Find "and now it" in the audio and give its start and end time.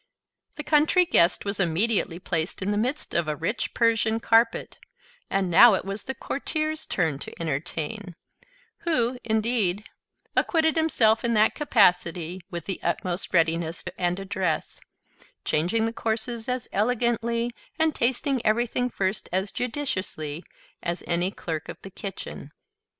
5.29-5.85